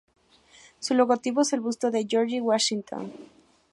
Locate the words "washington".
2.41-3.13